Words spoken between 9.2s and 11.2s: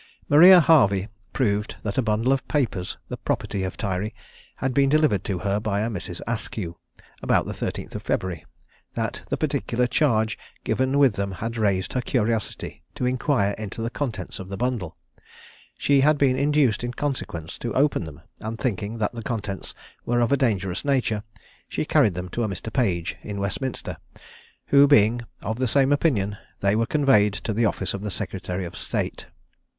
the particular charge given with